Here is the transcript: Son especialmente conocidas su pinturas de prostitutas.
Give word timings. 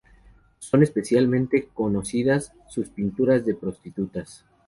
Son 0.57 0.81
especialmente 0.81 1.69
conocidas 1.75 2.53
su 2.67 2.81
pinturas 2.91 3.45
de 3.45 3.53
prostitutas. 3.53 4.43